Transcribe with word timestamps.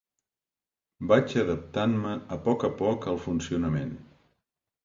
Vaig 1.11 1.35
adaptant-me 1.43 2.15
a 2.37 2.39
poc 2.49 2.65
a 2.71 2.73
poc 2.83 3.09
al 3.13 3.23
funcionament. 3.29 3.93